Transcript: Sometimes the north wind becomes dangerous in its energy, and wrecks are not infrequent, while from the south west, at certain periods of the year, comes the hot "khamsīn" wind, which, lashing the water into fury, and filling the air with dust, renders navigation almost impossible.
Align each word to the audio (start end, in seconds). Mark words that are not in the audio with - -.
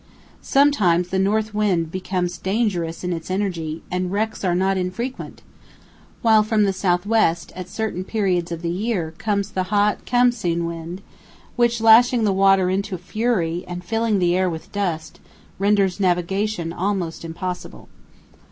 Sometimes 0.41 1.09
the 1.09 1.19
north 1.19 1.53
wind 1.53 1.91
becomes 1.91 2.39
dangerous 2.39 3.03
in 3.03 3.13
its 3.13 3.29
energy, 3.29 3.83
and 3.91 4.11
wrecks 4.11 4.43
are 4.43 4.55
not 4.55 4.75
infrequent, 4.75 5.43
while 6.23 6.41
from 6.41 6.63
the 6.63 6.73
south 6.73 7.05
west, 7.05 7.51
at 7.55 7.69
certain 7.69 8.03
periods 8.03 8.51
of 8.51 8.63
the 8.63 8.71
year, 8.71 9.13
comes 9.19 9.51
the 9.51 9.65
hot 9.69 10.03
"khamsīn" 10.07 10.65
wind, 10.65 11.03
which, 11.55 11.81
lashing 11.81 12.23
the 12.23 12.33
water 12.33 12.67
into 12.67 12.97
fury, 12.97 13.63
and 13.67 13.83
filling 13.85 14.17
the 14.17 14.35
air 14.35 14.49
with 14.49 14.71
dust, 14.71 15.19
renders 15.59 15.99
navigation 15.99 16.73
almost 16.73 17.23
impossible. 17.23 17.87